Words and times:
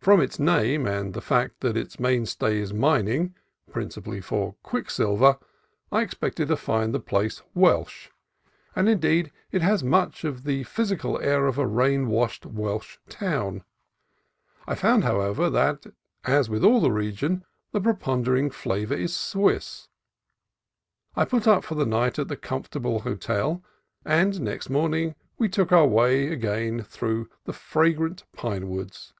From 0.00 0.22
its 0.22 0.38
name, 0.38 0.86
and 0.86 1.12
the 1.12 1.20
fact 1.20 1.60
that 1.60 1.76
its 1.76 2.00
mainstay 2.00 2.60
is 2.60 2.72
mining 2.72 3.34
(prin 3.70 3.90
cipally 3.90 4.24
for 4.24 4.54
quicksilver), 4.62 5.36
I 5.92 6.00
expected 6.00 6.48
to 6.48 6.56
find 6.56 6.94
the 6.94 6.98
place 6.98 7.42
Welsh; 7.54 8.08
and, 8.74 8.88
indeed, 8.88 9.30
it 9.52 9.60
has 9.60 9.84
much 9.84 10.22
the 10.26 10.62
physical 10.64 11.20
air 11.20 11.44
of 11.46 11.58
a 11.58 11.66
rain 11.66 12.06
washed 12.08 12.46
Welsh 12.46 12.96
town. 13.10 13.64
I 14.66 14.74
found, 14.76 15.04
however, 15.04 15.50
that, 15.50 15.84
as 16.24 16.48
with 16.48 16.64
all 16.64 16.80
the 16.80 16.90
region, 16.90 17.44
the 17.72 17.80
preponderating 17.82 18.48
flavor 18.48 18.94
is 18.94 19.14
Swiss. 19.14 19.88
I 21.16 21.26
put 21.26 21.46
up 21.46 21.64
for 21.64 21.74
the 21.74 21.84
night 21.84 22.18
at 22.18 22.28
the 22.28 22.36
comfortable 22.38 23.00
hotel, 23.00 23.62
and 24.06 24.40
next 24.40 24.70
morning 24.70 25.16
we 25.36 25.50
took 25.50 25.70
our 25.70 25.86
way 25.86 26.32
again 26.32 26.82
through 26.82 27.28
the 27.44 27.52
fragrant 27.52 28.24
pine 28.34 28.70
woods. 28.70 29.12